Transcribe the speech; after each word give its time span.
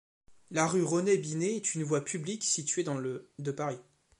La 0.49 0.65
rue 0.65 0.81
René-Binet 0.83 1.55
est 1.57 1.75
une 1.75 1.83
voie 1.83 2.03
publique 2.03 2.43
située 2.43 2.81
dans 2.81 2.97
le 2.97 3.29
de 3.37 3.51
Paris. 3.51 3.77